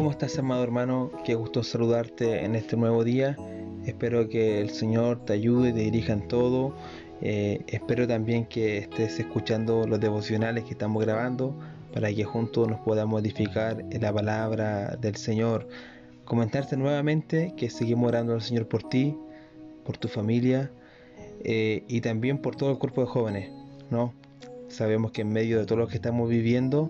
[0.00, 1.12] ¿Cómo estás, amado hermano?
[1.26, 3.36] Qué gusto saludarte en este nuevo día.
[3.84, 6.74] Espero que el Señor te ayude te dirija en todo.
[7.20, 11.54] Eh, espero también que estés escuchando los devocionales que estamos grabando
[11.92, 15.68] para que juntos nos podamos edificar en la palabra del Señor.
[16.24, 19.14] Comentarte nuevamente que seguimos orando al Señor por ti,
[19.84, 20.70] por tu familia
[21.44, 23.50] eh, y también por todo el cuerpo de jóvenes.
[23.90, 24.14] ¿no?
[24.68, 26.88] Sabemos que en medio de todo lo que estamos viviendo,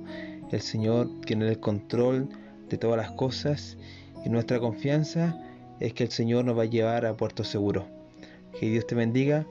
[0.53, 2.29] el Señor tiene el control
[2.71, 3.77] de todas las cosas
[4.25, 5.37] y nuestra confianza
[5.81, 7.87] es que el Señor nos va a llevar a puerto seguro.
[8.59, 9.47] Que Dios te bendiga.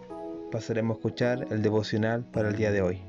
[0.52, 3.02] Pasaremos a escuchar el devocional para el día de hoy.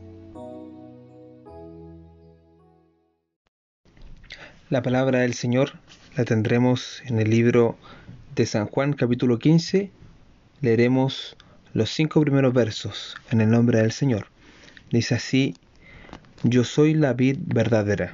[4.68, 5.72] La palabra del Señor
[6.16, 7.76] la tendremos en el libro
[8.34, 9.90] de San Juan capítulo 15.
[10.60, 11.36] Leeremos
[11.72, 14.26] los cinco primeros versos en el nombre del Señor.
[14.90, 15.54] Dice así,
[16.42, 18.12] yo soy la vid verdadera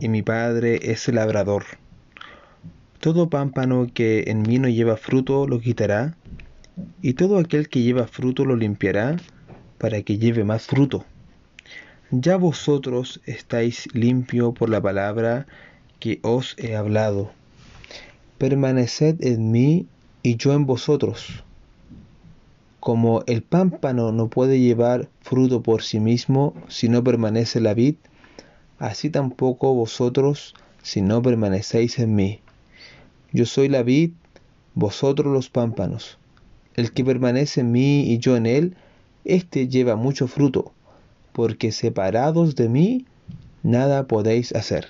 [0.00, 1.64] y mi Padre es el labrador.
[3.00, 6.16] Todo pámpano que en mí no lleva fruto lo quitará,
[7.02, 9.16] y todo aquel que lleva fruto lo limpiará,
[9.78, 11.04] para que lleve más fruto.
[12.10, 15.46] Ya vosotros estáis limpio por la palabra
[15.98, 17.32] que os he hablado.
[18.38, 19.86] Permaneced en mí
[20.22, 21.42] y yo en vosotros.
[22.80, 27.94] Como el pámpano no puede llevar fruto por sí mismo si no permanece la vid,
[28.82, 32.40] así tampoco vosotros si no permanecéis en mí.
[33.30, 34.10] Yo soy la vid,
[34.74, 36.18] vosotros los pámpanos.
[36.74, 38.76] El que permanece en mí y yo en él,
[39.24, 40.72] éste lleva mucho fruto,
[41.32, 43.06] porque separados de mí,
[43.62, 44.88] nada podéis hacer.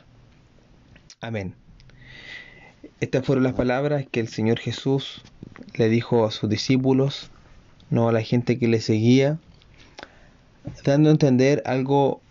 [1.21, 1.55] Amén.
[3.01, 5.21] Estas fueron las palabras que el Señor Jesús
[5.75, 7.31] le dijo a sus discípulos,
[7.91, 9.39] no a la gente que le seguía,
[10.83, 12.23] dando a entender algo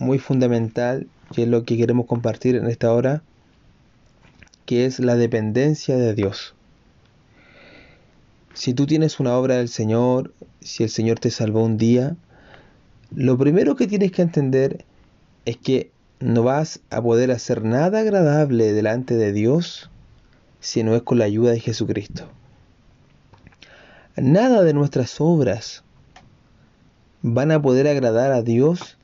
[0.00, 1.06] muy fundamental
[1.36, 3.22] y es lo que queremos compartir en esta hora,
[4.66, 6.54] que es la dependencia de Dios.
[8.54, 12.16] Si tú tienes una obra del Señor, si el Señor te salvó un día,
[13.14, 14.84] lo primero que tienes que entender
[15.44, 19.90] es que no vas a poder hacer nada agradable delante de Dios
[20.60, 22.28] si no es con la ayuda de Jesucristo.
[24.16, 25.82] Nada de nuestras obras
[27.22, 28.98] van a poder agradar a Dios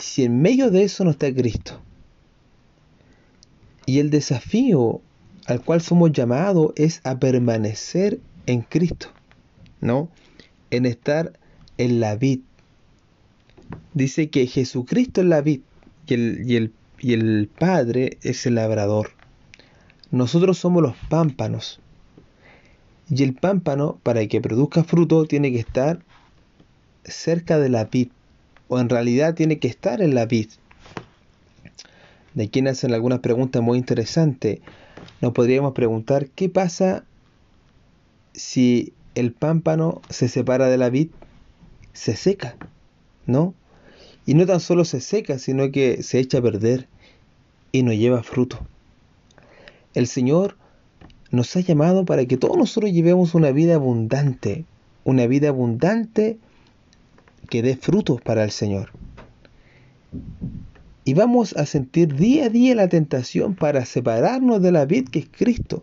[0.00, 1.80] si en medio de eso no está Cristo.
[3.86, 5.00] Y el desafío
[5.46, 9.08] al cual somos llamados es a permanecer en Cristo,
[9.80, 10.08] ¿no?
[10.70, 11.32] En estar
[11.78, 12.40] en la vid.
[13.94, 15.60] Dice que Jesucristo es la vid
[16.06, 19.10] y el, y el, y el Padre es el labrador.
[20.10, 21.80] Nosotros somos los pámpanos.
[23.08, 26.00] Y el pámpano, para que produzca fruto, tiene que estar
[27.04, 28.08] cerca de la vid
[28.70, 30.48] o en realidad tiene que estar en la vid.
[32.34, 34.60] De quien hacen algunas preguntas muy interesantes.
[35.20, 37.04] Nos podríamos preguntar qué pasa
[38.32, 41.08] si el pámpano se separa de la vid,
[41.92, 42.54] se seca,
[43.26, 43.54] ¿no?
[44.24, 46.86] Y no tan solo se seca, sino que se echa a perder
[47.72, 48.64] y no lleva fruto.
[49.94, 50.56] El Señor
[51.32, 54.64] nos ha llamado para que todos nosotros llevemos una vida abundante,
[55.02, 56.38] una vida abundante
[57.50, 58.90] que dé frutos para el Señor.
[61.04, 65.18] Y vamos a sentir día a día la tentación para separarnos de la vid que
[65.20, 65.82] es Cristo.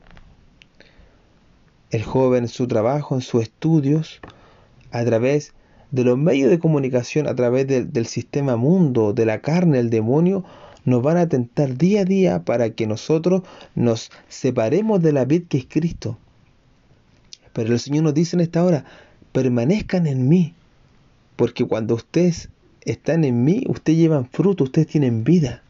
[1.92, 4.22] El joven en su trabajo, en sus estudios,
[4.92, 5.54] a través
[5.92, 10.44] de los medios de comunicación, a través del sistema mundo, de la carne, el demonio,
[10.86, 13.42] nos van a tentar día a día para que nosotros
[13.76, 16.18] nos separemos de la vid que es Cristo.
[17.54, 18.86] Pero el Señor nos dice en esta hora,
[19.32, 20.54] permanezcan en mí,
[21.38, 22.50] porque cuando ustedes
[22.82, 25.64] están en mí, ustedes llevan fruto, ustedes tienen vida.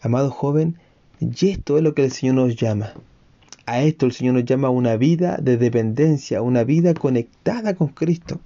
[0.00, 0.78] Amado joven,
[1.20, 2.94] y esto es lo que el Señor nos llama.
[3.66, 8.40] A esto el Señor nos llama una vida de dependencia, una vida conectada con Cristo.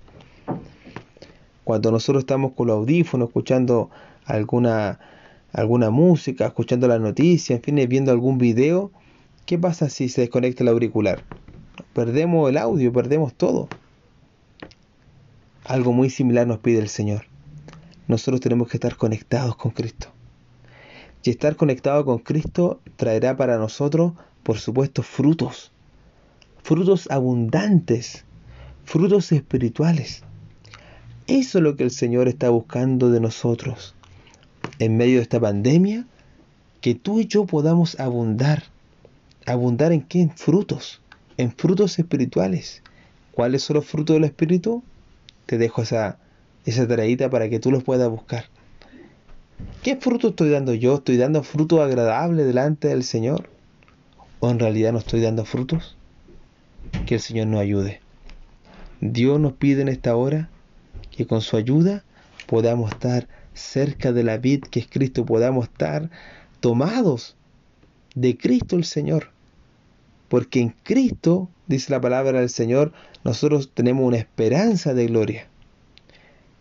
[1.65, 3.91] Cuando nosotros estamos con los audífonos, escuchando
[4.25, 4.99] alguna,
[5.53, 8.93] alguna música, escuchando la noticia, en fin, viendo algún video,
[9.47, 11.23] ¿qué pasa si se desconecta el auricular?
[11.93, 13.69] Perdemos el audio, perdemos todo.
[15.69, 17.25] Algo muy similar nos pide el Señor.
[18.07, 20.07] Nosotros tenemos que estar conectados con Cristo.
[21.25, 24.13] Y estar conectado con Cristo traerá para nosotros,
[24.45, 25.73] por supuesto, frutos.
[26.63, 28.25] Frutos abundantes.
[28.85, 30.23] Frutos espirituales.
[31.27, 33.97] Eso es lo que el Señor está buscando de nosotros.
[34.79, 36.07] En medio de esta pandemia,
[36.81, 38.63] que tú y yo podamos abundar.
[39.47, 40.21] ¿Abundar en qué?
[40.21, 41.03] En frutos.
[41.37, 42.85] En frutos espirituales.
[43.33, 44.85] ¿Cuáles son los frutos del Espíritu?
[45.47, 46.19] Te dejo esa,
[46.65, 48.47] esa tareita para que tú los puedas buscar.
[49.83, 50.97] ¿Qué fruto estoy dando yo?
[50.97, 53.49] ¿Estoy dando fruto agradable delante del Señor?
[54.41, 55.97] ¿O en realidad no estoy dando frutos?
[57.07, 58.01] Que el Señor nos ayude.
[59.01, 60.51] Dios nos pide en esta hora
[61.11, 62.05] que con su ayuda
[62.47, 66.11] podamos estar cerca de la vid que es Cristo, podamos estar
[66.61, 67.37] tomados
[68.15, 69.31] de Cristo el Señor.
[70.29, 72.93] Porque en Cristo, dice la palabra del Señor,
[73.25, 75.49] nosotros tenemos una esperanza de gloria.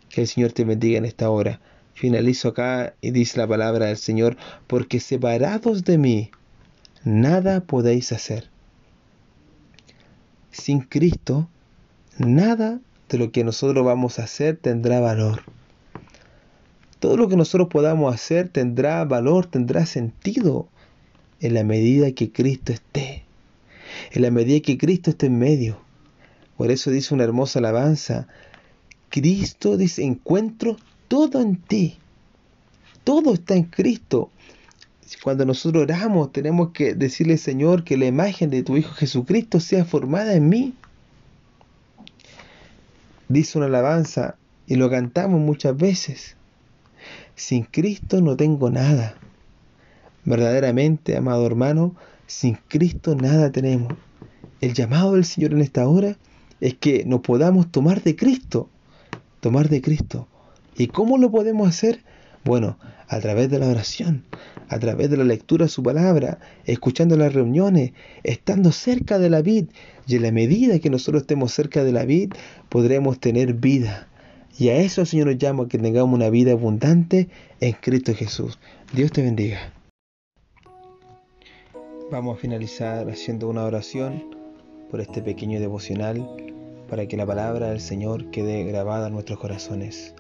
[0.10, 1.60] Que el Señor te bendiga en esta hora.
[1.94, 6.32] Finalizo acá y dice la palabra del Señor, porque separados de mí,
[7.04, 8.50] nada podéis hacer.
[10.52, 11.50] Sin Cristo,
[12.18, 12.80] nada
[13.10, 15.44] de lo que nosotros vamos a hacer tendrá valor.
[17.00, 20.68] Todo lo que nosotros podamos hacer tendrá valor, tendrá sentido
[21.40, 23.15] en la medida que Cristo esté,
[24.16, 25.78] en la medida que Cristo esté en medio.
[26.58, 28.28] Por eso dice una hermosa alabanza,
[29.10, 30.78] Cristo dice, encuentro
[31.08, 31.98] todo en ti,
[33.04, 34.32] todo está en Cristo.
[35.22, 39.86] Cuando nosotros oramos tenemos que decirle, Señor, que la imagen de tu Hijo Jesucristo sea
[39.86, 40.74] formada en mí.
[43.28, 44.36] Dice una alabanza
[44.68, 46.36] y lo cantamos muchas veces.
[47.36, 49.16] Sin Cristo no tengo nada.
[50.24, 51.96] Verdaderamente, amado hermano,
[52.28, 53.94] sin Cristo nada tenemos.
[54.62, 56.18] El llamado del Señor en esta hora
[56.62, 58.70] es que nos podamos tomar de Cristo.
[59.40, 60.28] Tomar de Cristo.
[60.78, 62.04] ¿Y cómo lo podemos hacer?
[62.44, 62.78] Bueno,
[63.08, 64.24] a través de la oración,
[64.70, 67.92] a través de la lectura de su palabra, escuchando las reuniones,
[68.24, 69.66] estando cerca de la vid.
[70.08, 72.34] Y en la medida que nosotros estemos cerca de la vid,
[72.70, 74.08] podremos tener vida.
[74.58, 77.30] Y a eso el Señor nos llama que tengamos una vida abundante
[77.60, 78.58] en Cristo Jesús.
[78.94, 79.75] Dios te bendiga.
[82.12, 84.36] Vamos a finalizar haciendo una oración
[84.92, 86.24] por este pequeño devocional
[86.88, 90.14] para que la palabra del Señor quede grabada en nuestros corazones.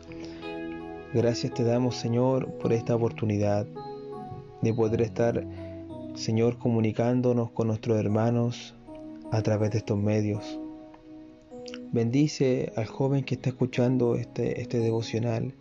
[1.13, 3.67] Gracias te damos, Señor, por esta oportunidad
[4.63, 5.45] de poder estar,
[6.15, 8.73] Señor, comunicándonos con nuestros hermanos
[9.31, 10.59] a través de estos medios.
[11.91, 15.53] Bendice al joven que está escuchando este, este devocional,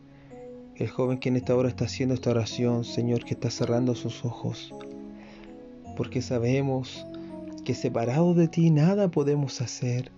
[0.76, 4.24] el joven que en esta hora está haciendo esta oración, Señor, que está cerrando sus
[4.24, 4.72] ojos,
[5.96, 7.06] porque sabemos
[7.64, 10.10] que separados de ti nada podemos hacer.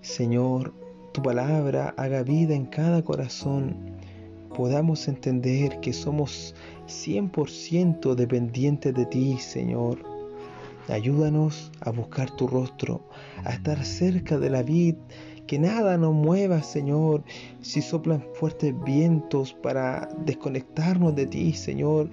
[0.00, 0.72] Señor,
[1.12, 3.76] tu palabra haga vida en cada corazón
[4.54, 6.54] podamos entender que somos
[6.86, 9.98] 100% dependientes de ti, Señor.
[10.88, 13.00] Ayúdanos a buscar tu rostro,
[13.44, 14.96] a estar cerca de la vid,
[15.50, 17.24] que nada nos mueva, Señor,
[17.60, 22.08] si soplan fuertes vientos para desconectarnos de ti, Señor,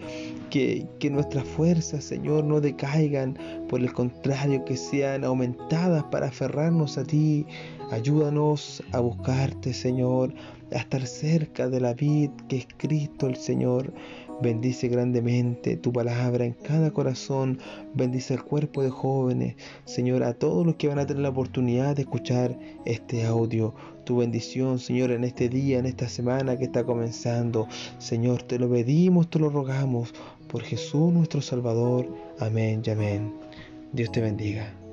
[0.50, 3.38] que, nuestras fuerzas, Señor, no decaigan,
[3.70, 7.46] por el contrario, que sean aumentadas para aferrarnos a ti.
[7.92, 10.34] Ayúdanos a buscarte, Señor,
[10.72, 13.94] a estar cerca de la vid que es Cristo el Señor.
[14.42, 17.60] Bendice grandemente tu palabra en cada corazón.
[17.96, 19.56] Bendice el cuerpo de jóvenes.
[19.86, 23.74] Señor, a todos los que van a tener la oportunidad de escuchar este audio.
[24.06, 27.68] Tu bendición, Señor, en este día, en esta semana que está comenzando.
[27.98, 30.14] Señor, te lo pedimos, te lo rogamos.
[30.48, 32.08] Por Jesús nuestro Salvador.
[32.40, 33.34] Amén y amén.
[33.92, 34.87] Dios te bendiga.